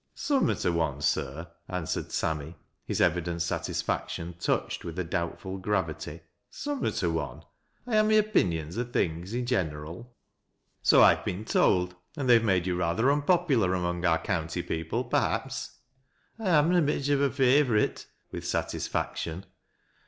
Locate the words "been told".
11.23-11.93